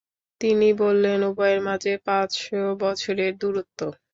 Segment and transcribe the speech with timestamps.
[0.41, 2.41] তিনি বললেনঃ উভয়ের মাঝে পাঁচশ
[2.81, 3.79] বছরের দূরত্ব।